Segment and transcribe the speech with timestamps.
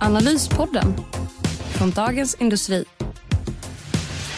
[0.00, 0.94] Analyspodden
[1.72, 2.84] från Dagens Industri.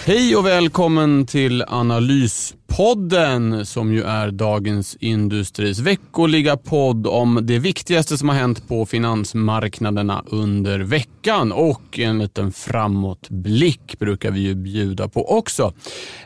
[0.05, 8.19] Hej och välkommen till Analyspodden som ju är Dagens Industris veckoliga podd om det viktigaste
[8.19, 15.09] som har hänt på finansmarknaderna under veckan och en liten framåtblick brukar vi ju bjuda
[15.09, 15.73] på också.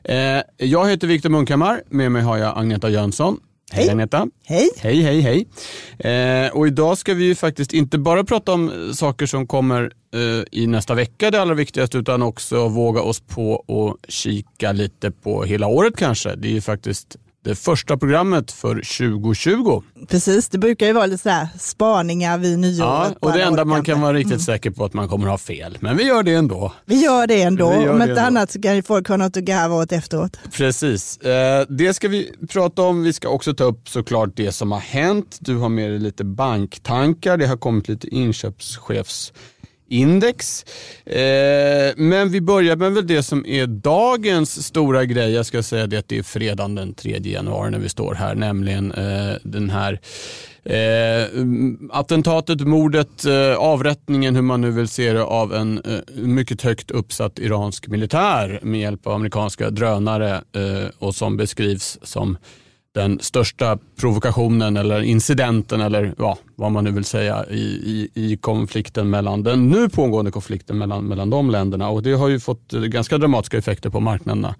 [0.05, 3.39] Eh, jag heter Viktor Munkhammar, med mig har jag Agneta Jönsson.
[3.73, 4.29] Hej Agneta.
[4.45, 4.71] Hej.
[4.77, 5.47] Hej, hej, hej.
[5.99, 10.61] Eh, och idag ska vi ju faktiskt inte bara prata om saker som kommer eh,
[10.61, 15.45] i nästa vecka, det allra viktigaste, utan också våga oss på att kika lite på
[15.45, 16.35] hela året kanske.
[16.35, 19.83] Det är ju faktiskt det första programmet för 2020.
[20.09, 22.79] Precis, det brukar ju vara lite sådär spaningar vid nyåret.
[22.79, 25.79] Ja, och det enda man kan vara riktigt säker på att man kommer ha fel.
[25.81, 26.73] Men vi gör det ändå.
[26.85, 29.17] Vi gör det ändå, Vi gör om det inte annat så kan ju folk ha
[29.17, 30.37] något att garva åt efteråt.
[30.53, 31.17] Precis.
[31.19, 33.03] Eh, det ska vi prata om.
[33.03, 35.39] Vi ska också ta upp såklart det som har hänt.
[35.41, 37.37] Du har med dig lite banktankar.
[37.37, 38.17] Det har kommit lite
[39.95, 40.65] index.
[41.07, 45.31] Eh, men vi börjar med väl det som är dagens stora grej.
[45.31, 48.35] Jag ska säga det att det är fredagen den 3 januari när vi står här,
[48.35, 50.01] nämligen eh, den här
[50.67, 51.29] Eh,
[51.91, 56.91] attentatet, mordet, eh, avrättningen, hur man nu vill se det, av en eh, mycket högt
[56.91, 62.37] uppsatt iransk militär med hjälp av amerikanska drönare eh, och som beskrivs som
[62.95, 68.37] den största provokationen eller incidenten eller ja, vad man nu vill säga i, i, i
[68.37, 72.73] konflikten mellan den nu pågående konflikten mellan, mellan de länderna och det har ju fått
[72.73, 74.55] ganska dramatiska effekter på marknaderna.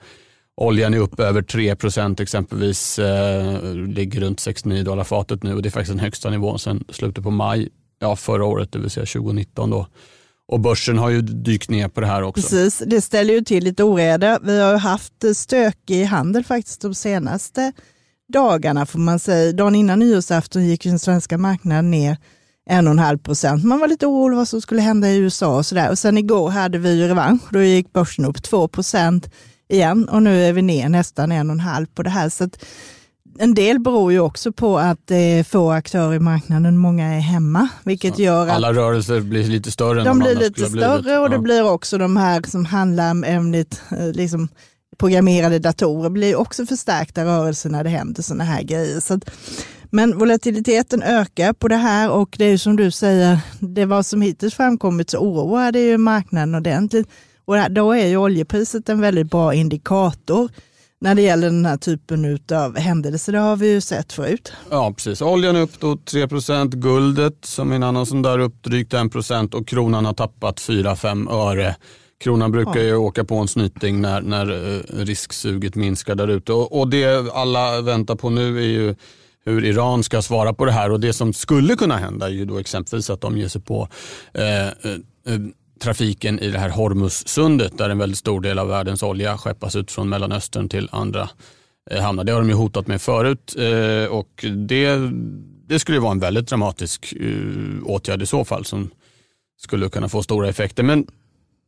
[0.57, 5.69] Oljan är upp över 3% exempelvis, eh, ligger runt 69 dollar fatet nu och det
[5.69, 9.07] är faktiskt den högsta nivån sedan slutet på maj ja, förra året, det vill säga
[9.07, 9.71] 2019.
[9.71, 9.87] Då.
[10.49, 12.43] Och börsen har ju dykt ner på det här också.
[12.43, 14.39] Precis, det ställer ju till lite oreda.
[14.43, 17.73] Vi har ju haft stökig handel faktiskt de senaste
[18.35, 19.53] dagarna får man säga.
[19.53, 22.17] Dagen innan nyårsafton gick den svenska marknaden ner
[22.71, 23.65] 1,5 procent.
[23.65, 25.91] Man var lite orolig vad som skulle hända i USA och sådär.
[25.91, 27.43] Och sen igår hade vi ju revansch.
[27.51, 29.31] Då gick börsen upp 2 procent
[29.69, 32.29] igen och nu är vi ner nästan 1,5 på det här.
[32.29, 32.49] Så
[33.39, 37.21] en del beror ju också på att det är få aktörer i marknaden, många är
[37.21, 40.89] hemma, vilket gör att Alla rörelser blir lite större än de blir lite ha blivit.
[40.91, 41.41] större och det Ja.
[41.43, 43.65] blir också de här som handlar om eh,
[44.13, 44.49] liksom,
[44.99, 49.01] programmerade datorer blir också förstärkta rörelser när det händer sådana här grejer.
[49.01, 49.31] Så att,
[49.91, 54.03] men volatiliteten ökar på det här och det är ju som du säger, det var
[54.03, 57.09] som hittills framkommit så oroar det ju marknaden ordentligt.
[57.45, 60.51] Och då är ju oljepriset en väldigt bra indikator
[61.01, 63.33] när det gäller den här typen av händelser.
[63.33, 64.53] Det har vi ju sett förut.
[64.71, 65.23] Ja, precis.
[65.23, 69.55] Oljan är upp då 3% guldet som är en annan sån där upp drygt 1
[69.55, 71.77] och kronan har tappat 4-5 öre.
[72.19, 76.53] Kronan brukar ju åka på en snyting när, när eh, risksuget minskar där ute.
[76.53, 78.95] Och, och det alla väntar på nu är ju
[79.45, 82.45] hur Iran ska svara på det här och det som skulle kunna hända är ju
[82.45, 83.89] då exempelvis att de ger sig på
[84.35, 84.73] eh, eh,
[85.27, 85.41] eh,
[85.81, 89.91] trafiken i det här Hormuzsundet där en väldigt stor del av världens olja skeppas ut
[89.91, 91.29] från Mellanöstern till andra
[91.91, 92.25] eh, hamnar.
[92.25, 94.99] Det har de ju hotat med förut eh, och det,
[95.67, 97.15] det skulle ju vara en väldigt dramatisk
[97.85, 98.91] åtgärd i så fall som
[99.61, 100.83] skulle kunna få stora effekter.
[100.83, 101.07] Men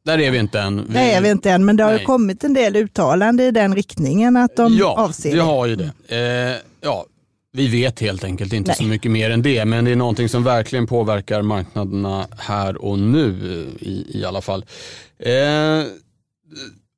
[0.06, 0.86] där är vi inte än.
[0.86, 3.74] Vi, Det är vi inte än, men det har kommit en del uttalanden i den
[3.74, 5.42] riktningen att de ja, avser vi det.
[5.42, 5.90] har ju det.
[6.08, 7.04] Eh, ja,
[7.52, 8.76] vi vet helt enkelt inte Nej.
[8.76, 12.98] så mycket mer än det, men det är någonting som verkligen påverkar marknaderna här och
[12.98, 14.64] nu eh, i, i alla fall.
[15.18, 15.32] Eh,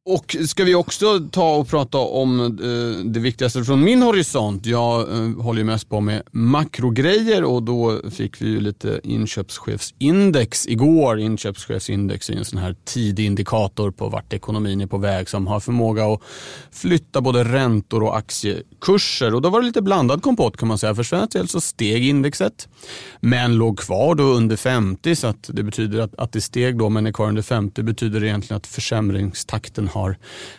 [0.08, 4.66] och ska vi också ta och prata om eh, det viktigaste från min horisont.
[4.66, 10.66] Jag eh, håller ju mest på med makrogrejer och då fick vi ju lite inköpschefsindex
[10.66, 11.20] igår.
[11.20, 15.60] Inköpschefsindex är en sån här tidig indikator på vart ekonomin är på väg som har
[15.60, 16.20] förmåga att
[16.70, 19.34] flytta både räntor och aktiekurser.
[19.34, 20.94] Och då var det lite blandad kompott kan man säga.
[20.94, 22.68] För svensk del så steg indexet
[23.20, 26.88] men låg kvar då under 50 så att det betyder att, att det steg då
[26.88, 30.16] men är kvar under 50 betyder egentligen att försämringstakten har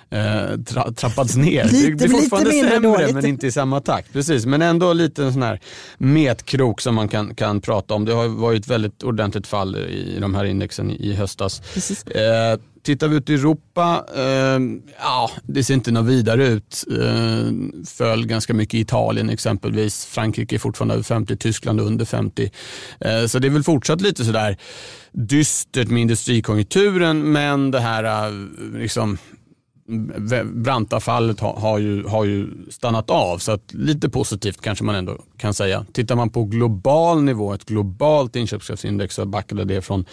[0.10, 1.64] eh, tra, trappats ner.
[1.64, 3.14] Lite- det lite fortfarande mindre sämre dåligt.
[3.16, 4.14] men inte i samma takt.
[4.14, 5.60] Precis, men ändå lite en sån här
[5.98, 8.06] metkrok som man kan, kan prata om.
[8.06, 11.62] Det har varit väldigt ordentligt fall i de här indexen i, höstas.
[12.08, 14.60] Eh, tittar vi ut i Europa, eh,
[15.00, 16.86] ja, det ser inte något vidare ut.
[16.92, 17.52] Eh,
[17.88, 20.06] föll ganska mycket i Italien exempelvis.
[20.06, 22.52] Frankrike är fortfarande över 50, Tyskland under 50.
[23.00, 24.58] Eh, så det är väl fortsatt lite sådär
[25.12, 28.34] dystert med industrikonjunkturen, men det här eh,
[28.80, 29.18] liksom,
[30.44, 33.38] branta fallet har, har, ju, har ju stannat av.
[33.38, 35.86] Så att lite positivt kanske man ändå kan säga.
[35.94, 40.06] Tittar man på global nivå, ett globalt inköpskraftsindex så backade det från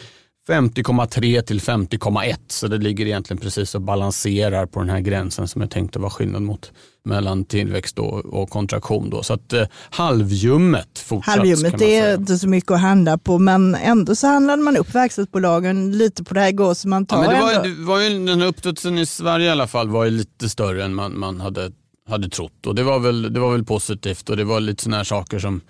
[0.48, 5.62] 50,3 till 50,1 så det ligger egentligen precis och balanserar på den här gränsen som
[5.62, 6.72] är tänkt att vara skillnad mot
[7.04, 9.10] mellan tillväxt och, kontraktion.
[9.10, 9.22] Då.
[9.22, 11.37] Så att eh, halvljummet fortsatt.
[11.37, 14.94] Halvljummet det är inte så mycket att handla på men ändå så handlade man upp
[14.94, 17.69] verkstadsbolagen lite på det här går så man tar ja, men det var, ändå.
[17.69, 20.84] det var ju, Den här uppstudsen i Sverige i alla fall var ju lite större
[20.84, 21.70] än man, man hade,
[22.08, 24.96] hade trott och det var, väl, det var väl positivt och det var lite sådana
[24.96, 25.60] här saker som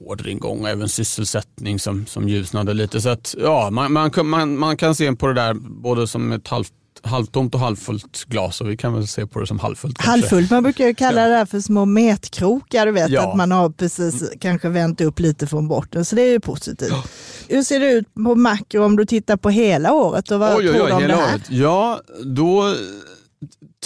[0.00, 3.00] orderingång och även sysselsättning som, som ljusnade lite.
[3.00, 6.48] Så att, ja, man, man, man, man kan se på det där både som ett
[6.48, 6.72] halvt
[7.02, 10.00] halvtomt och halvfullt glas och vi kan väl se på det som halvfullt.
[10.00, 13.30] Halvfullt, man brukar ju kalla det där för små metkrokar, du vet ja.
[13.30, 16.90] att man har precis kanske vänt upp lite från botten, så det är ju positivt.
[16.90, 17.04] Ja.
[17.48, 20.62] Hur ser det ut på makro om du tittar på hela året och vad oj,
[20.62, 21.34] tror oj, oj, du om det här?
[21.34, 21.50] Året.
[21.50, 22.74] Ja, då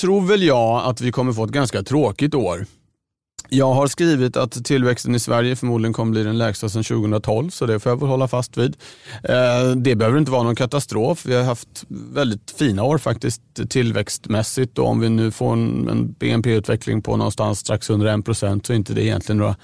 [0.00, 2.66] tror väl jag att vi kommer få ett ganska tråkigt år.
[3.54, 7.66] Jag har skrivit att tillväxten i Sverige förmodligen kommer bli den lägsta sedan 2012, så
[7.66, 8.76] det får jag väl hålla fast vid.
[9.24, 11.26] Eh, det behöver inte vara någon katastrof.
[11.26, 17.02] Vi har haft väldigt fina år faktiskt tillväxtmässigt och om vi nu får en BNP-utveckling
[17.02, 19.56] på någonstans strax under 1 procent så är inte det egentligen några,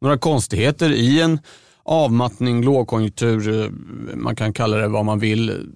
[0.00, 1.38] några konstigheter i en
[1.82, 3.70] avmattning, lågkonjunktur, eh,
[4.14, 5.74] man kan kalla det vad man vill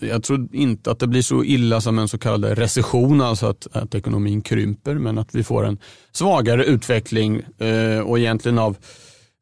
[0.00, 3.66] jag tror inte att det blir så illa som en så kallad recession, alltså att,
[3.72, 5.78] att ekonomin krymper, men att vi får en
[6.12, 8.76] svagare utveckling eh, och egentligen av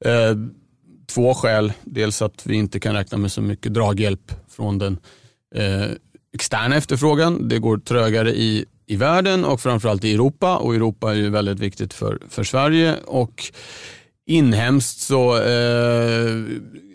[0.04, 0.36] eh,
[1.06, 1.72] två skäl.
[1.84, 4.98] Dels att vi inte kan räkna med så mycket draghjälp från den
[5.54, 5.86] eh,
[6.34, 7.48] externa efterfrågan.
[7.48, 11.58] Det går trögare i, i världen och framförallt i Europa och Europa är ju väldigt
[11.58, 12.96] viktigt för, för Sverige.
[13.06, 13.52] och
[14.30, 16.44] Inhemskt så eh,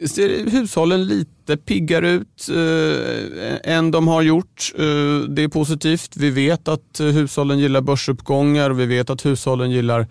[0.08, 4.74] ser hushållen lite piggare ut eh, än de har gjort.
[4.76, 6.18] Eh, det är positivt.
[6.18, 10.08] Vi vet att hushållen gillar börsuppgångar och vi vet att hushållen gillar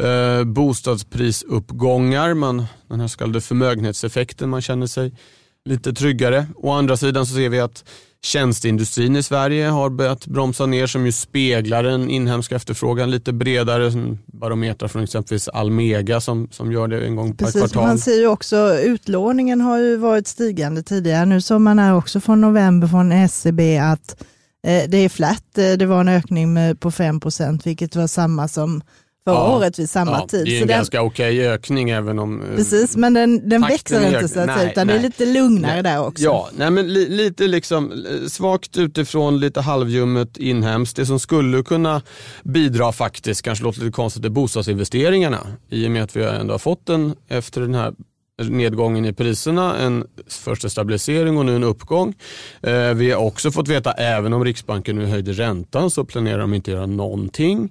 [0.00, 2.34] eh, bostadsprisuppgångar.
[2.34, 5.12] Man, den här så kallade förmögenhetseffekten, man känner sig
[5.64, 6.46] lite tryggare.
[6.56, 7.84] Å andra sidan så ser vi att
[8.22, 14.16] Tjänsteindustrin i Sverige har börjat bromsa ner som ju speglar den inhemska efterfrågan lite bredare.
[14.26, 17.86] Barometrar från exempelvis Almega som, som gör det en gång per Precis, kvartal.
[17.86, 21.26] Man ser ju också utlåningen har ju varit stigande tidigare.
[21.26, 24.22] Nu såg man här också från november från SEB att
[24.66, 25.58] eh, det är flat.
[25.58, 28.82] Eh, det var en ökning med, på 5% vilket var samma som
[29.24, 30.44] förra ja, året vid samma ja, tid.
[30.44, 32.42] Det är en så ganska den, okej okay ökning även om...
[32.42, 34.96] Eh, precis, men den, den växer inte så att säga, utan nej.
[34.96, 35.82] det är lite lugnare nej.
[35.82, 36.24] där också.
[36.24, 40.96] Ja, nej, men li, lite liksom eh, svagt utifrån, lite halvljummet inhemskt.
[40.96, 42.02] Det som skulle kunna
[42.42, 45.46] bidra faktiskt, kanske låter lite konstigt, är bostadsinvesteringarna.
[45.68, 47.94] I och med att vi ändå har fått en, efter den här
[48.48, 52.14] nedgången i priserna, en första stabilisering och nu en uppgång.
[52.62, 56.54] Eh, vi har också fått veta, även om Riksbanken nu höjde räntan så planerar de
[56.54, 57.70] inte göra någonting.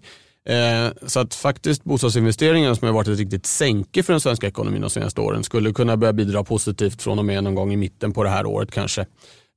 [0.49, 4.81] Eh, så att faktiskt bostadsinvesteringarna som har varit ett riktigt sänke för den svenska ekonomin
[4.81, 8.13] de senaste åren skulle kunna börja bidra positivt från och med någon gång i mitten
[8.13, 9.05] på det här året kanske.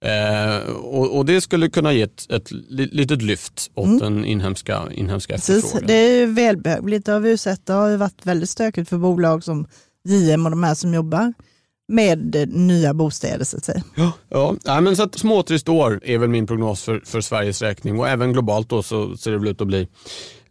[0.04, 3.98] Eh, och, och, det skulle kunna ge ett, ett litet lyft åt mm.
[3.98, 5.86] den inhemska, inhemska Precis, efterfrågan.
[5.86, 7.66] Det är välbehövligt, det har vi sett.
[7.66, 9.66] Det har varit väldigt stökigt för bolag som
[10.08, 11.32] JM och de här som jobbar
[11.88, 13.82] med nya bostäder så att säga.
[13.94, 14.12] Ja,
[14.64, 14.80] ja.
[14.80, 18.32] men så att småtrist år är väl min prognos för, för Sveriges räkning och även
[18.32, 19.88] globalt då så ser det väl ut att bli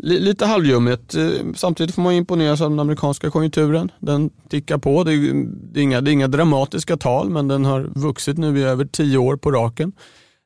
[0.04, 1.16] lite halvljummet.
[1.16, 3.92] Eh, samtidigt får man imponeras av den amerikanska konjunkturen.
[4.00, 5.04] Den tickar på.
[5.04, 8.38] Det är, mm, det är, inga, det är inga dramatiska tal men den har vuxit
[8.38, 9.94] nu i över tio år på raken.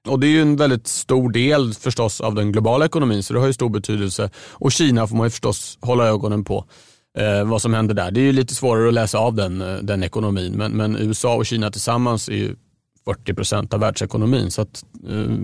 [0.07, 3.39] Och Det är ju en väldigt stor del förstås av den globala ekonomin så det
[3.39, 4.29] har ju stor betydelse.
[4.51, 6.65] Och Kina får man ju förstås hålla ögonen på
[7.17, 8.11] eh, vad som händer där.
[8.11, 11.35] Det är ju lite svårare att läsa av den, eh, den ekonomin men, men USA
[11.35, 12.55] och Kina tillsammans är ju
[13.05, 14.51] 40 procent av världsekonomin.
[14.51, 15.35] Så att, eh,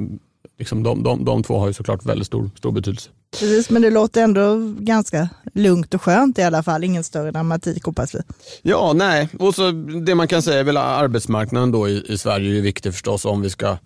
[0.62, 3.10] liksom de, de, de två har ju såklart väldigt stor, stor betydelse.
[3.40, 6.84] Precis, men det låter ändå ganska lugnt och skönt i alla fall.
[6.84, 8.20] Ingen större dramatik hoppas vi.
[8.62, 9.30] Ja, nej.
[9.40, 9.72] Och så
[10.06, 13.42] det man kan säga är väl arbetsmarknaden då i, i Sverige är viktig förstås om
[13.42, 13.78] vi ska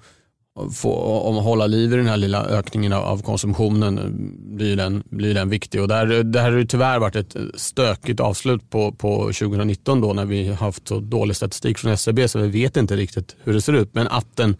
[0.74, 4.13] få, om hålla liv i den här lilla ökningen av, konsumtionen
[4.55, 5.82] blir den, blir den viktig.
[5.82, 10.13] Och där, det här har ju tyvärr varit ett stökigt avslut på, på 2019 då
[10.13, 13.53] när vi haft så dålig statistik från SCB e så vi vet inte riktigt hur
[13.53, 13.89] det ser ut.
[13.94, 14.55] Men att den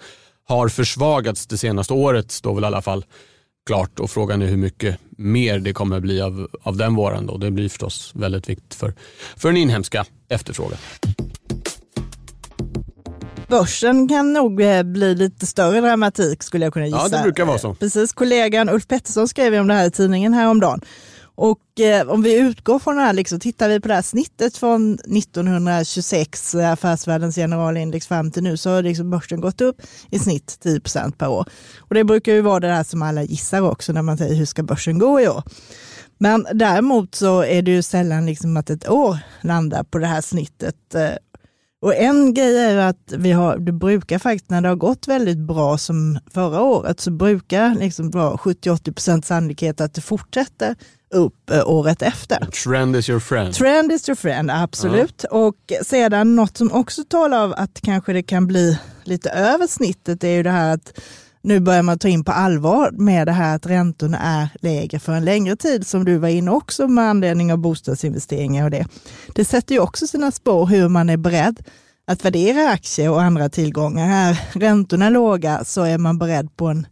[0.48, 3.06] har försvagats det senaste året står väl i alla fall
[3.66, 7.26] klart och frågan är hur mycket mer det kommer bli av, av den varan.
[7.26, 7.38] Då.
[7.38, 8.94] Det blir förstås väldigt viktigt för,
[9.36, 10.78] för den inhemska efterfrågan.
[13.48, 17.10] Börsen kan nog eh, bli lite större dramatik skulle jag kunna gissa.
[17.12, 17.74] Ja, det brukar vara så.
[17.74, 20.82] Precis, kollegan Ulf Pettersson skrev om det här i tidningen häromdagen.
[21.36, 24.58] Och eh, om vi utgår från det här, liksom, tittar vi på det här snittet
[24.58, 30.20] från 1926, eh, affärsvärldens generalindex fram till nu, så har liksom börsen gått upp i
[30.20, 31.50] snitt 10% per år.
[31.80, 34.46] Och det brukar ju vara det här som alla gissar också när man säger hur
[34.46, 35.44] ska börsen gå i år.
[36.18, 40.22] Men däremot så är det ju sällan liksom att ett år landar på det här
[40.22, 40.96] snittet.
[40.96, 41.10] Eh,
[41.86, 45.38] och en grej är att vi har, det brukar faktiskt när det har gått väldigt
[45.38, 50.76] bra som förra året så brukar liksom vara 70-80% sannolikhet att det fortsätter
[51.14, 52.46] upp eh, året efter.
[52.46, 53.54] Trend is your friend.
[53.54, 55.26] Trend is your friend, absolut.
[55.32, 55.38] Ja.
[55.38, 60.24] Och sedan något som också talar av att kanske det kan bli lite över snittet
[60.24, 61.00] är ju det här att
[61.46, 65.14] nu börjar man ta in på allvar med det här att räntorna är lägre för
[65.14, 68.86] en längre tid, som du var inne också med anledning av bostadsinvesteringar och det.
[69.36, 71.60] Det sätter ju också sina spår hur man är beredd
[72.08, 74.30] att värdera aktier och andra tillgångar.
[74.30, 76.88] Är räntorna låga så är man beredd på en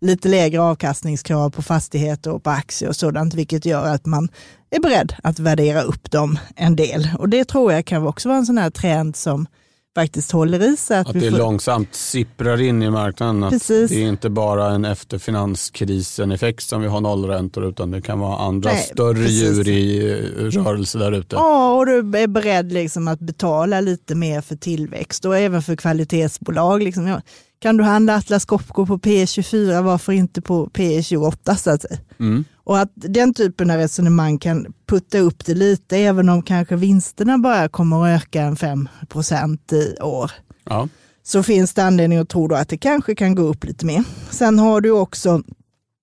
[0.00, 4.28] lite lägre avkastningskrav på fastigheter och på aktier och sådant, vilket gör att man
[4.70, 7.08] är beredd att värdera upp dem en del.
[7.18, 9.46] Och det tror jag kan också vara en sån här trend som
[9.94, 10.98] faktiskt håller i sig.
[10.98, 11.38] Att, att det får...
[11.38, 13.50] långsamt sipprar in i marknaden.
[13.50, 13.90] Precis.
[13.90, 18.36] Det är inte bara en efter finanskrisen-effekt som vi har nollräntor utan det kan vara
[18.38, 19.42] andra Nej, större precis.
[19.42, 21.36] djur i eh, rörelse där ute.
[21.36, 25.76] Ja, och du är beredd liksom att betala lite mer för tillväxt och även för
[25.76, 26.82] kvalitetsbolag.
[26.82, 27.20] Liksom.
[27.60, 31.98] Kan du handla Atlas Copco på P24, varför inte på P28 så att säga?
[32.20, 32.44] Mm.
[32.64, 37.38] Och att den typen av resonemang kan putta upp det lite, även om kanske vinsterna
[37.38, 40.30] bara kommer att öka en 5% i år.
[40.64, 40.88] Ja.
[41.22, 44.04] Så finns det anledning att tro att det kanske kan gå upp lite mer.
[44.30, 45.42] Sen har du också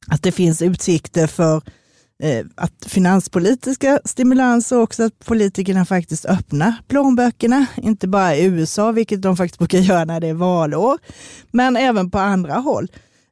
[0.07, 1.61] att det finns utsikter för
[2.23, 9.21] Eh, att finanspolitiska stimulanser också, att politikerna faktiskt öppnar plånböckerna, inte bara i USA, vilket
[9.21, 10.97] de faktiskt brukar göra när det är valår,
[11.51, 12.87] men även på andra håll.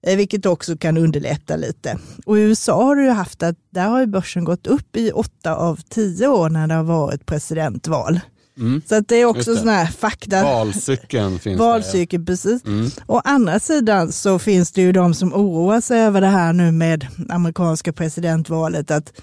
[0.08, 2.00] Eh, vilket också kan underlätta lite.
[2.26, 5.80] Och i USA har du haft att där har börsen gått upp i åtta av
[5.90, 8.20] tio år när det har varit presidentval.
[8.58, 8.82] Mm.
[8.86, 10.44] Så att det är också sådana här fakta.
[10.44, 12.36] Valcykeln finns Valcykeln, där, ja.
[12.36, 12.66] precis.
[12.66, 12.90] Mm.
[13.08, 16.72] Å andra sidan så finns det ju de som oroar sig över det här nu
[16.72, 18.92] med amerikanska presidentvalet.
[18.92, 19.14] att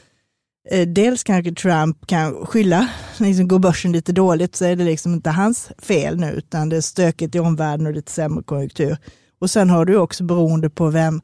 [0.71, 5.15] eh, Dels kanske Trump kan skylla, liksom går börsen lite dåligt så är det liksom
[5.15, 8.97] inte hans fel nu utan det är stökigt i omvärlden och lite sämre konjunktur.
[9.41, 11.21] Och sen har du också beroende på vem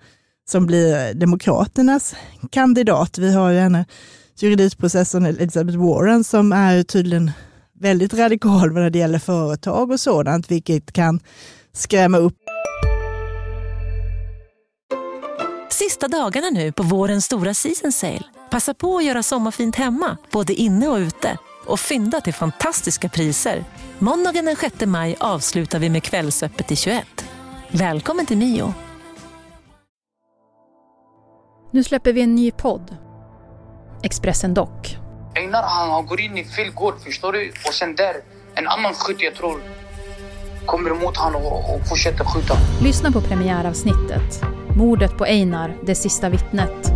[0.51, 2.15] som blir Demokraternas
[2.51, 3.19] kandidat.
[3.19, 3.85] Vi har ju en
[4.39, 7.31] juridikprocessorn Elizabeth Warren som är tydligen
[7.81, 11.21] väldigt radikal när det gäller företag och sådant, vilket kan
[11.73, 12.37] skrämma upp.
[15.71, 18.23] Sista dagarna nu på vårens stora season sale.
[18.51, 23.65] Passa på att göra sommarfint hemma, både inne och ute och fynda till fantastiska priser.
[23.99, 27.07] Måndagen den 6 maj avslutar vi med Kvällsöppet i 21.
[27.71, 28.75] Välkommen till Mio.
[31.73, 32.97] Nu släpper vi en ny podd.
[34.03, 35.08] Expressen Dock.
[35.39, 37.53] Einar han går in i fel gård, förstår du?
[37.67, 38.15] Och sen där,
[38.55, 39.61] en annan skytt jag tror
[40.67, 42.55] kommer emot honom och, och fortsätter skjuta.
[42.83, 44.43] Lyssna på premiäravsnittet.
[44.77, 46.93] Mordet på Einar, det sista vittnet.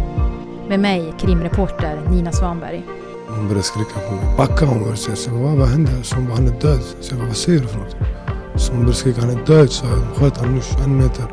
[0.69, 2.83] Med mig, krimreporter Nina Svanberg.
[3.29, 4.37] Hon började skrika på mig.
[4.37, 5.17] Backa hon började säga.
[5.17, 5.91] Så vad, vad hände?
[6.03, 6.83] Så hon bara, han är död.
[7.01, 7.97] Så jag bara, vad säger du för något?
[8.57, 9.71] Så hon började skrika, han är död.
[9.71, 11.25] Så jag sköt honom nu en meter.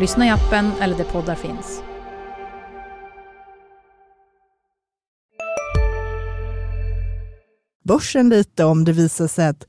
[0.00, 1.82] Lyssna i appen eller där poddar finns.
[7.90, 9.66] Börsen lite om det visar sig att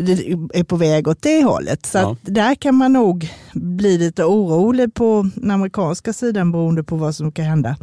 [0.00, 0.12] det
[0.54, 1.86] är på väg åt det hållet.
[1.86, 2.16] Så ja.
[2.22, 7.32] där kan man nog bli lite orolig på den amerikanska sidan beroende på vad som
[7.32, 7.76] kan hända.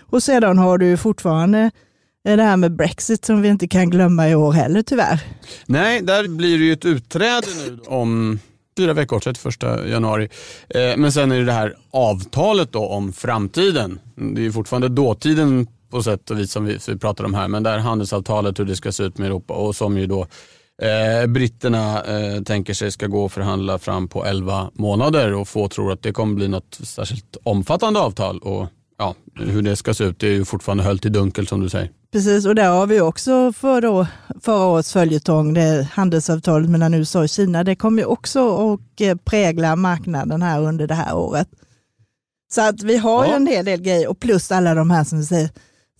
[0.00, 1.70] Och sedan har du fortfarande
[2.24, 5.20] det här med Brexit som vi inte kan glömma i år heller tyvärr.
[5.66, 8.38] Nej, där blir det ju ett utträde nu om
[8.76, 10.28] fyra veckor, 31 januari.
[10.68, 14.00] Eh, men sen är det det här avtalet då om framtiden.
[14.34, 17.62] Det är fortfarande dåtiden på sätt och vis som vi, vi pratar om här, men
[17.62, 20.26] det här handelsavtalet hur det ska se ut med Europa och som ju då
[20.82, 25.68] eh, britterna eh, tänker sig ska gå och förhandla fram på 11 månader och få
[25.68, 28.38] tror att det kommer bli något särskilt omfattande avtal.
[28.38, 28.66] Och
[28.98, 31.68] ja, Hur det ska se ut det är ju fortfarande höllt i dunkel som du
[31.68, 31.90] säger.
[32.12, 34.06] Precis, och där har vi också för då,
[34.40, 37.64] förra årets följetong, det handelsavtalet mellan USA och Kina.
[37.64, 41.48] Det kommer ju också att eh, prägla marknaden här under det här året.
[42.54, 43.30] Så att vi har ja.
[43.30, 45.50] ju en hel del grejer och plus alla de här som vi säger,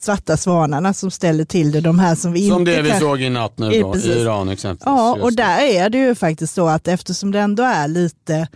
[0.04, 1.80] svarta svanarna som ställer till det.
[1.80, 3.00] De här som vi som inte det vi kan...
[3.00, 4.86] såg i natt nu då, i Iran exempelvis.
[4.86, 8.48] Ja, och där är det ju faktiskt så att eftersom det ändå är lite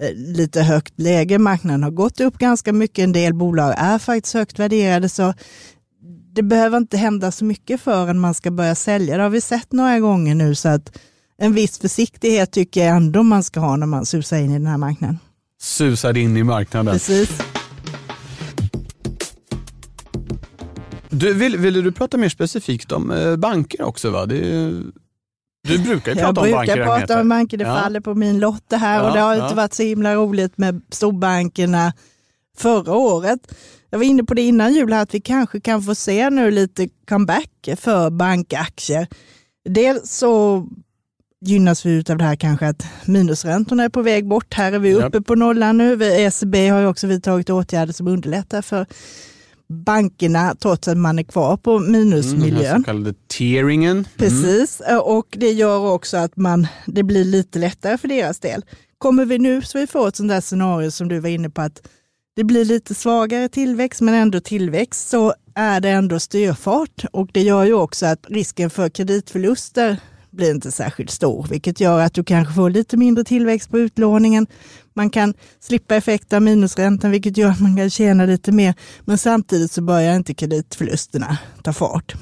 [0.00, 4.34] eh, lite högt läge, marknaden har gått upp ganska mycket, en del bolag är faktiskt
[4.34, 5.34] högt värderade, så
[6.34, 9.16] det behöver inte hända så mycket förrän man ska börja sälja.
[9.16, 10.98] Det har vi sett några gånger nu, så att
[11.38, 14.66] en viss försiktighet tycker jag ändå man ska ha när man susar in i den
[14.66, 15.18] här marknaden.
[15.60, 16.94] Susar in i marknaden.
[16.94, 17.30] Precis.
[21.10, 24.10] Du, vill, ville du prata mer specifikt om eh, banker också?
[24.10, 24.26] Va?
[24.26, 24.40] Det,
[25.68, 26.74] du brukar ju prata Jag om banker.
[26.76, 27.80] brukar prata om banker, det Ja.
[27.80, 29.42] faller på min lott det här Ja, och det har ja.
[29.44, 31.92] inte varit så himla roligt med storbankerna
[32.58, 33.54] förra året.
[33.90, 36.50] Jag var inne på det innan jul här, att vi kanske kan få se nu
[36.50, 39.06] lite comeback för bankaktier.
[39.68, 40.66] Dels så
[41.44, 44.54] gynnas vi av det här kanske att minusräntorna är på väg bort.
[44.54, 46.04] Här är vi uppe på nollan nu.
[46.04, 48.86] ECB har ju också vidtagit åtgärder som underlättar för
[49.70, 52.80] bankerna trots att man är kvar på Mm, den minusmiljön.
[52.80, 53.90] så kallade tearingen.
[53.90, 54.04] Mm.
[54.16, 58.64] Precis, och det gör också att man, det blir lite lättare för deras del.
[58.98, 61.60] Kommer vi nu så vi får ett sånt där scenario som du var inne på
[61.62, 61.82] att
[62.36, 67.42] det blir lite svagare tillväxt men ändå tillväxt så är det ändå styrfart och det
[67.42, 69.96] gör ju också att risken för kreditförluster
[70.30, 74.46] blir inte särskilt stor, vilket gör att du kanske får lite mindre tillväxt på utlåningen.
[75.00, 79.18] Man kan slippa effekten av minusräntan, vilket gör att man kan tjäna lite mer, men
[79.18, 82.14] samtidigt så börjar inte kreditförlusterna ta fart.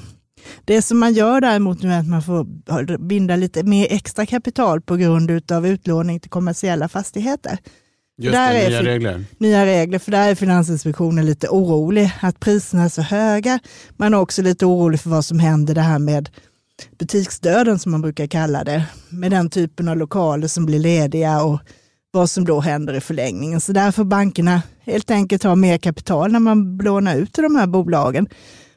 [0.65, 4.81] Det som man gör däremot nu är att man får binda lite mer extra kapital
[4.81, 7.57] på grund av utlåning till kommersiella fastigheter.
[8.17, 9.25] Just Där det, är nya regler.
[9.37, 13.59] Nya regler, för där är Finansinspektionen lite orolig att priserna är så höga.
[13.97, 16.29] Man är också lite orolig för vad som händer det här med
[16.99, 18.85] butiksdöden som man brukar kalla det.
[19.09, 21.59] Med den typen av lokaler som blir lediga och
[22.11, 23.61] vad som då händer i förlängningen.
[23.61, 27.67] Så därför bankerna helt enkelt ha mer kapital när man lånar ut till de här
[27.67, 28.27] bolagen.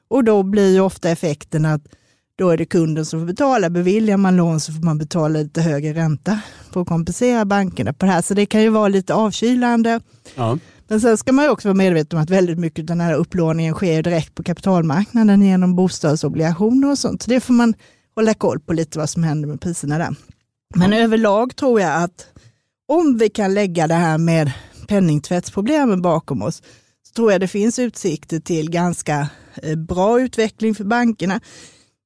[0.08, 1.82] Och då blir ju ofta effekten att
[2.36, 3.70] då är det kunden som får betala.
[3.70, 6.40] Beviljar man lån så får man betala lite högre ränta
[6.72, 8.22] för att kompensera bankerna på det här.
[8.22, 10.00] Så det kan ju vara lite avkylande.
[10.34, 10.58] Ja.
[10.88, 13.74] Men sen ska man också vara medveten om att väldigt mycket av den här upplåningen
[13.74, 17.22] sker direkt på kapitalmarknaden genom bostadsobligationer och sånt.
[17.22, 17.74] Så det får man
[18.14, 20.14] hålla koll på lite vad som händer med priserna där.
[20.74, 22.26] Men överlag tror jag att
[22.92, 24.52] om vi kan lägga det här med
[24.88, 26.62] penningtvättsproblemen bakom oss,
[27.08, 29.28] så tror jag det finns utsikter till ganska
[29.62, 31.40] eh, bra utveckling för bankerna.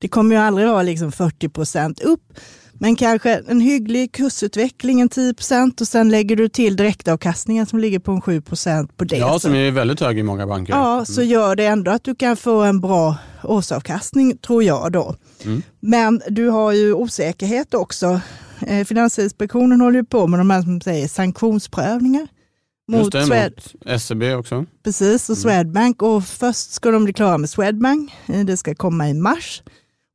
[0.00, 2.32] Det kommer ju aldrig vara liksom 40 procent upp,
[2.72, 7.78] men kanske en hygglig kursutveckling, en 10 procent och sen lägger du till direktavkastningen som
[7.78, 9.16] ligger på en 7 procent på det.
[9.16, 10.72] ja, som är väldigt hög i många banker.
[10.72, 15.14] Ja, så gör det ändå att du kan få en bra årsavkastning, tror jag då.
[15.44, 15.62] Mm.
[15.80, 18.20] Men du har ju osäkerhet också.
[18.60, 22.28] Eh, Finansinspektionen håller ju på med de här som säger sanktionsprövningar.
[22.88, 23.52] Mot det, Swed,
[23.86, 24.64] mot SEB också.
[24.84, 26.02] precis, och Swedbank.
[26.02, 28.12] Och först ska de bli klara med Swedbank.
[28.26, 29.62] Eh, Det ska komma i mars.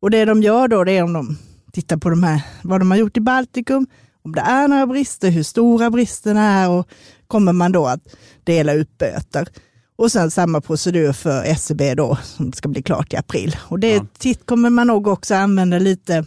[0.02, 1.38] Och det de gör då, det är om de
[1.74, 3.88] tittar på de här, vad de har gjort i Baltikum,
[4.24, 6.88] om det är några brister, hur stora bristerna är och
[7.28, 8.02] kommer man då att
[8.44, 9.48] dela ut böter.
[9.96, 13.56] Och sen samma procedur för SEB då som ska bli klart i april.
[13.62, 14.34] Och det Ja.
[14.46, 16.26] kommer man nog också använda lite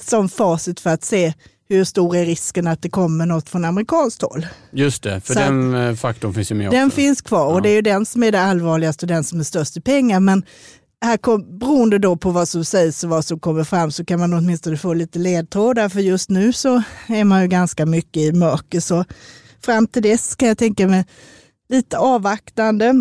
[0.00, 1.34] som facit för att se
[1.68, 4.46] hur stor är risken att det kommer något från amerikanskt håll.
[4.72, 6.96] Just det, för Så den eh, faktorn finns ju med Den också.
[6.96, 7.54] finns kvar Ja.
[7.54, 9.80] och det är ju den som är det allvarligaste och den som är störst i
[9.80, 10.20] pengar.
[10.20, 10.42] Men
[11.04, 14.20] här kom, beroende då på vad som sägs och vad som kommer fram så kan
[14.20, 18.32] man åtminstone få lite ledtrådar för just nu så är man ju ganska mycket i
[18.32, 18.80] mörker.
[18.80, 19.04] Så
[19.64, 21.04] fram till dess kan jag tänka mig
[21.68, 22.92] lite avvaktande.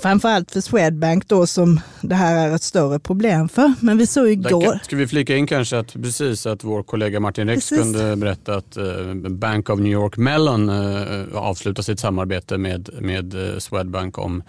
[0.00, 3.74] Framförallt för Swedbank då som det här är ett större problem för.
[3.80, 7.48] Men vi såg igår, Ska vi flika in kanske att precis att vår kollega Martin
[7.48, 7.78] Rex Precis.
[7.78, 13.34] kunde berätta att eh, Bank of New York Mellon eh, avslutar sitt samarbete med, med
[13.34, 14.42] eh, Swedbank om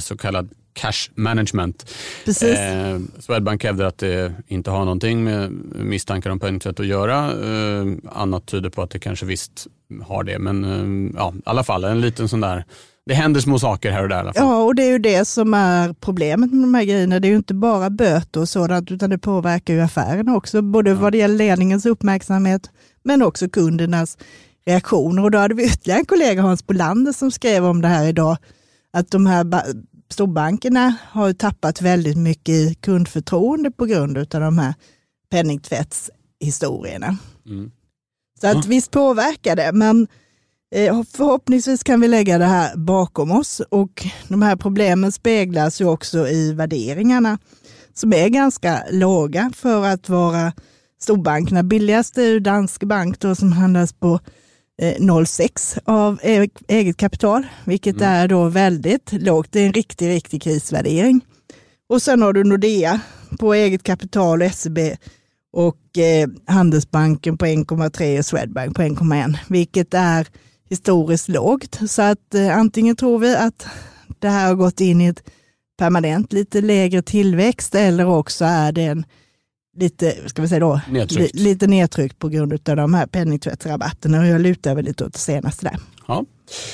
[0.00, 1.90] så kallad cash management.
[2.24, 7.32] precis, Eh, Swedbank hävdar att det inte har någonting med misstankar om penningtvätt att göra.
[7.32, 9.66] Eh, annat tyder på att det kanske visst
[10.06, 10.38] har det.
[10.38, 12.64] Men eh, ja, i alla fall en liten sån där,
[13.06, 14.44] det händer små saker här och där i alla fall.
[14.46, 17.20] Ja, och det är ju det som är problemet med de här grejerna.
[17.20, 20.94] Det är ju inte bara böter och sådant, utan det påverkar ju affärerna också, både
[20.94, 22.70] vad det gäller ledningens uppmärksamhet,
[23.04, 24.18] men också kundernas
[24.66, 25.24] reaktioner.
[25.24, 28.36] Och då hade vi ytterligare en kollega, Hans Bolander, som skrev om det här idag,
[28.92, 29.64] att de här ba-
[30.10, 34.74] storbankerna har ju tappat väldigt mycket i kundförtroende på grund av de här
[35.30, 37.16] penningtvättshistorierna.
[37.46, 37.70] Mm.
[38.40, 40.08] Så att visst påverkar det, men
[41.16, 46.28] förhoppningsvis kan vi lägga det här bakom oss och de här problemen speglas ju också
[46.28, 47.38] i värderingarna
[47.94, 50.52] som är ganska låga för att vara
[51.00, 51.62] storbankerna.
[51.62, 54.20] Billigast är ju Danske Bank då, som handlas på
[54.82, 59.48] eh, 0,6 av e- eget kapital, vilket är då väldigt lågt.
[59.52, 61.20] Det är en riktig, riktig krisvärdering.
[61.88, 63.00] Och sen har du Nordea
[63.38, 64.78] på eget kapital och SEB
[65.52, 70.26] och eh, Handelsbanken på 1,3 och Swedbank på 1,1, vilket är
[70.72, 71.80] historiskt lågt.
[71.88, 73.66] Så att eh, antingen tror vi att
[74.18, 75.22] det här har gått in i ett
[75.78, 79.04] permanent lite lägre tillväxt eller också är det en
[79.76, 81.34] lite, ska vi säga då, Nedtryckt.
[81.34, 85.12] li, lite nedtryckt på grund av de här penningtvättsrabatterna och jag lutar väl lite åt
[85.12, 85.76] det senaste där.
[86.06, 86.24] Ja.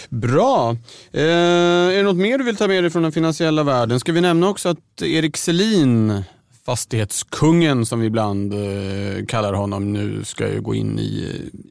[0.08, 0.76] Bra.
[1.12, 4.00] Eh, är det något mer du vill ta med dig från den finansiella världen?
[4.00, 6.22] Ska vi nämna också att Erik Selin,
[6.66, 11.02] fastighetskungen som vi ibland eh, kallar honom, nu ska ju gå in i,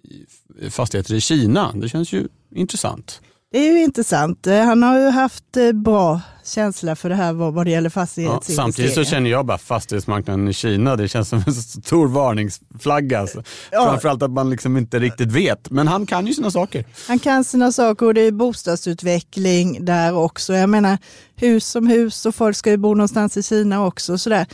[0.03, 0.25] i
[0.69, 1.71] fastigheter i Kina.
[1.75, 3.21] Det känns ju intressant.
[3.51, 4.47] Det är ju intressant.
[4.47, 7.89] Eh, Han har ju haft eh, bra känsla för det här vad, det gäller Ja,
[7.89, 8.63] fastighetsinvesteringar.
[8.63, 13.19] samtidigt så känner jag bara fastighetsmarknaden i Kina, det känns som en stor varningsflagga.
[13.19, 13.43] Alltså.
[13.71, 13.85] Ja.
[13.85, 15.69] Framförallt att man liksom inte riktigt vet.
[15.71, 16.85] Men han kan ju sina saker.
[17.07, 20.53] Han kan sina saker och det är bostadsutveckling där också.
[20.53, 20.97] Jag menar
[21.35, 24.17] hus som hus och folk ska ju bo någonstans i Kina också.
[24.17, 24.45] Sådär.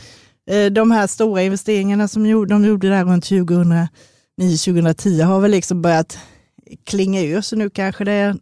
[0.50, 3.24] Eh, De här stora investeringarna som de gjorde där runt
[4.40, 6.18] 2009-2010 har väl liksom börjat
[6.84, 8.36] klinga ur så nu kanske det,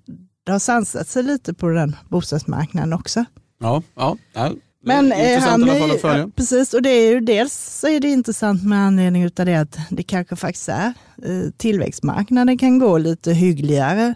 [0.45, 3.25] det har sansat sig lite på den bostadsmarknaden också.
[3.61, 4.53] Ja, ja, ja.
[4.85, 8.65] Men eh, han är, ja, precis, och det är ju dels så är det intressant
[8.65, 14.15] med anledning av det att det kanske faktiskt är eh, tillväxtmarknaden kan gå lite hyggligare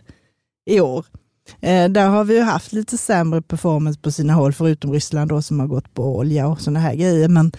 [0.67, 1.07] i år.
[1.61, 5.43] Eh, där har vi ju haft lite sämre performance på sina håll, förutom Ryssland då,
[5.43, 7.29] som har gått på olja och sådana här grejer.
[7.29, 7.53] Men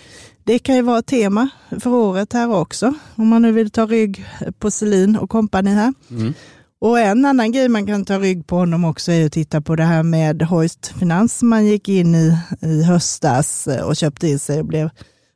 [0.48, 3.86] det kan ju vara ett tema för året här också, om man nu vill ta
[3.86, 4.26] rygg
[4.60, 5.94] på Selin och kompani här.
[6.10, 6.34] Mm.
[6.80, 9.76] Och en annan grej man kan ta rygg på honom också är att titta på
[9.76, 14.40] det här med Hoist Finans som man gick in i i höstas och köpte in
[14.40, 14.90] sig och blev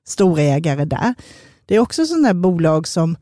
[0.08, 1.14] storägare där.
[1.66, 3.18] Det är också sådana bolag som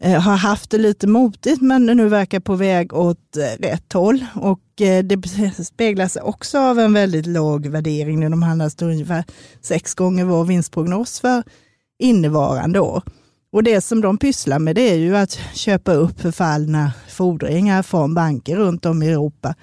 [0.00, 4.24] Eh, har haft det lite motigt men nu verkar på väg åt eh, rätt håll.
[4.34, 8.30] Och eh, det speglas också av en väldigt låg värdering.
[8.30, 9.24] De handlas till ungefär
[9.60, 11.42] sex gånger vår vinstprognos för
[11.98, 13.02] innevarande år.
[13.52, 18.14] Och det som de pysslar med det är ju att köpa upp förfallna fordringar från
[18.14, 19.54] banker runt om i Europa.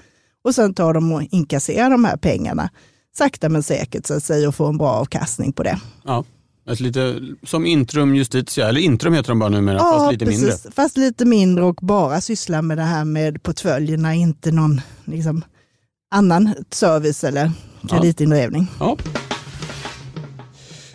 [0.44, 2.70] Och sen tar de och inkasserar de här pengarna
[3.18, 5.80] sakta men säkert så att säga och får en bra avkastning på det.
[6.04, 6.24] Ja.
[6.70, 10.52] Ett lite, som Intrum Justitia, eller Intrum heter de bara numera, fast lite mindre.
[10.76, 15.44] Fast lite mindre och bara sysslar med det här med portföljerna, inte någon liksom,
[16.12, 17.52] annan service eller
[17.90, 18.68] kreditindrivning.
[18.80, 18.98] Ja.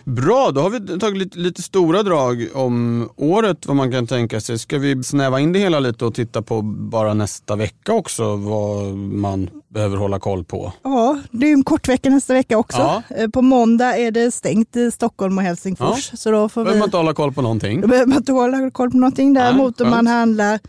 [0.09, 4.41] Bra, då har vi tagit lite, lite stora drag om året, vad man kan tänka
[4.41, 4.59] sig.
[4.59, 8.95] Ska vi snäva in det hela lite och titta på bara nästa vecka också, vad
[8.97, 10.73] man behöver hålla koll på?
[10.83, 12.77] Ja, det är en kort vecka nästa vecka också.
[12.77, 13.03] Ja.
[13.17, 16.11] Eh, På måndag är det stängt i Stockholm och Helsingfors.
[16.13, 16.79] Så då får behöver vi...
[16.79, 17.81] man inte hålla koll på någonting.
[17.81, 19.33] Då behöver man inte hålla koll på någonting.
[19.33, 19.95] Däremot om skönt.
[19.95, 20.59] man handlar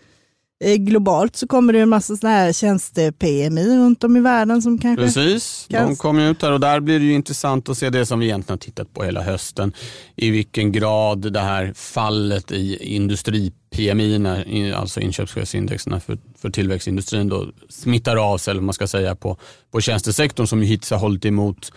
[0.64, 5.04] globalt så kommer det en massa sådana här tjänste-PMI runt om i världen som kanske...
[5.04, 8.06] Precis, de Kan- kommer ut här och där blir det ju intressant att se det
[8.06, 9.72] som vi egentligen har tittat på hela hösten.
[10.16, 17.28] I vilken grad det här fallet i industri-PMI, när- i- alltså inköpschefsindexerna för, för tillväxtindustrin,
[17.28, 19.36] då, smittar av sig, eller man ska säga, på,
[19.72, 21.72] på tjänstesektorn som ju hittills har hållit emot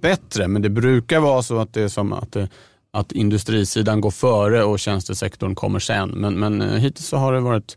[0.00, 0.48] bättre.
[0.48, 2.48] Men det brukar vara så att det är som att det,
[2.96, 6.08] att industrisidan går före och tjänstesektorn kommer sen.
[6.08, 7.76] Men, men eh, hittills så har det varit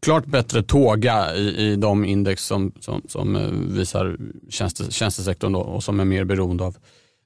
[0.00, 4.16] klart bättre tåga i, i de index som, som, som eh, visar
[4.48, 6.76] tjänste, tjänstesektorn då, och som är mer beroende av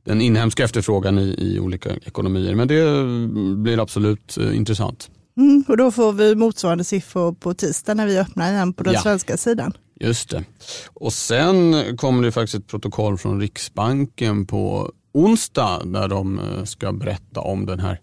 [0.04, 2.54] den inhemska efterfrågan i, i olika ekonomier.
[2.54, 3.04] Men det eh,
[3.56, 5.10] blir absolut intressant.
[5.36, 8.92] Mm, och då får vi motsvarande siffror på tisdag när vi öppnar igen på den
[8.94, 9.00] Ja.
[9.00, 9.72] svenska sidan.
[10.00, 10.44] Just det.
[10.94, 16.92] Och sen kommer det faktiskt ett protokoll från Riksbanken på onsdag när de eh, ska
[16.92, 18.00] berätta om den här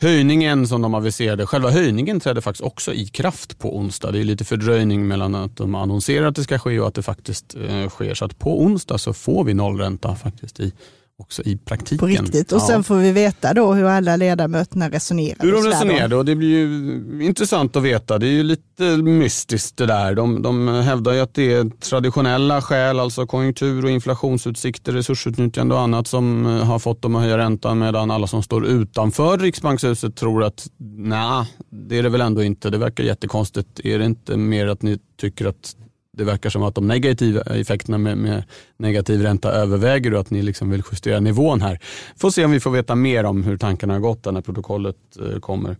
[0.00, 1.46] höjningen som de aviserade.
[1.46, 4.10] Själva höjningen trädde faktiskt också i kraft på onsdag.
[4.10, 7.02] Det är lite fördröjning mellan att de annonserar att det ska ske och att det
[7.02, 8.14] faktiskt eh, sker.
[8.14, 10.72] Så att på onsdag så får vi nollränta faktiskt i,
[11.18, 11.98] också i praktiken.
[11.98, 12.52] På riktigt.
[12.52, 12.66] Och Ja.
[12.66, 15.36] sen får vi veta då hur alla ledamöterna resonerar.
[15.40, 18.18] Hur de resonerade och det blir ju intressant att veta.
[18.18, 20.14] Det är ju lite mystiskt det där.
[20.14, 25.80] De, de hävdar ju att det är traditionella skäl, alltså konjunktur och inflationsutsikter, resursutnyttjande och
[25.80, 30.16] annat som eh, har fått dem att höja räntan medan alla som står utanför Riksbankshuset
[30.16, 32.70] tror att nej, det är det väl ändå inte.
[32.70, 33.80] Det verkar jättekonstigt.
[33.84, 35.76] Är det inte mer att ni tycker att
[36.16, 38.42] det verkar som att de negativa effekterna med, med
[38.76, 41.78] negativ ränta överväger och att ni liksom vill justera nivån här.
[42.16, 45.40] Får se om vi får veta mer om hur tankarna har gått när protokollet eh,
[45.40, 45.76] kommer.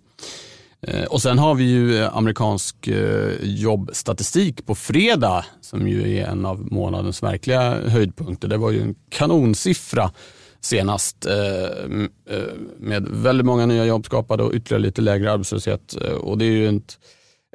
[0.81, 2.89] Eh, och sen har vi ju eh, amerikansk
[3.43, 8.49] jobbstatistik på fredag som ju är en av månadens verkliga höjdpunkter.
[8.49, 10.11] Det var ju en kanonsiffra
[10.61, 11.27] senast
[12.79, 15.93] med väldigt många nya jobb skapade och ytterligare lite lägre arbetslöshet.
[16.21, 16.99] Och det är ju ett,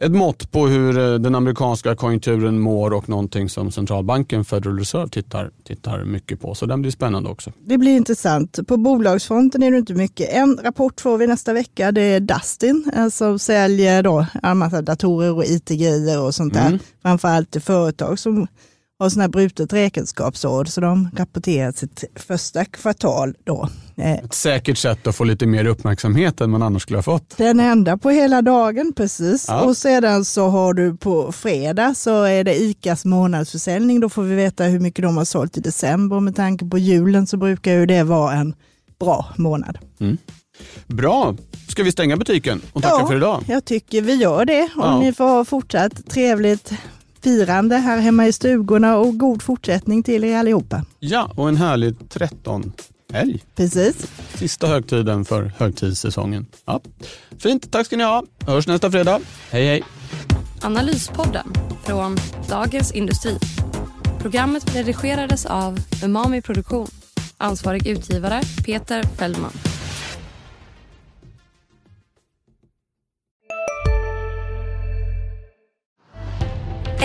[0.01, 5.09] ett mått på hur eh, den amerikanska konjunkturen mår och någonting som centralbanken Federal Reserve
[5.09, 6.55] tittar, tittar mycket på.
[6.55, 7.51] Så den blir spännande också.
[7.65, 8.59] Det blir intressant.
[8.67, 10.29] På bolagsfronten är det inte mycket.
[10.33, 11.91] En rapport får vi nästa vecka.
[11.91, 16.67] Det är Dustin eh, som säljer då en massa datorer och it-grejer och sånt där.
[16.67, 16.79] Mm.
[17.01, 18.47] Framförallt till företag som
[18.99, 23.69] har sådana här brutet räkenskapsår, så de rapporterar sitt första kvartal då.
[23.95, 27.37] Eh, Ett säkert sätt att få lite mer uppmärksamhet än man annars skulle ha fått.
[27.37, 29.45] Den enda på hela dagen, precis.
[29.47, 29.61] Ja.
[29.61, 33.99] Och sedan så har du på fredag så är det ICAs månadsförsäljning.
[33.99, 36.19] Då får vi veta hur mycket de har sålt i december.
[36.19, 38.53] Med tanke på julen så brukar ju det vara en
[38.99, 39.77] bra månad.
[39.99, 40.17] Mm.
[40.87, 41.35] Bra,
[41.67, 43.43] ska vi stänga butiken och tacka ja, för idag?
[43.47, 44.63] jag tycker vi gör det.
[44.63, 44.99] Och ja.
[44.99, 46.73] ni får ha fortsatt trevligt
[47.21, 50.85] firande här hemma i stugorna och god fortsättning till er allihopa.
[50.99, 52.73] Ja, och en härlig 13
[53.13, 53.43] helg.
[53.55, 53.95] Precis.
[54.35, 56.45] Sista högtiden för högtidssäsongen.
[56.65, 56.81] Ja.
[57.39, 58.23] Fint, tack ska ni ha.
[58.47, 59.19] Hörs nästa fredag.
[59.51, 59.83] Hej hej.
[60.61, 61.47] Analyspodden
[61.83, 62.17] från
[62.49, 63.37] Dagens Industri.
[64.19, 66.87] Programmet redigerades av Umami Produktion.
[67.37, 69.51] Ansvarig utgivare Peter Fellman.